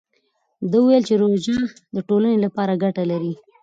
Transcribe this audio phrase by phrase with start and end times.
[0.71, 1.55] ده وویل چې روژه
[1.95, 3.33] د ټولنې لپاره ګټه لري.